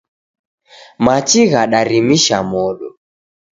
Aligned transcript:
Machi 1.05 1.41
ghadarimisha 1.51 2.37
modo. 2.51 2.87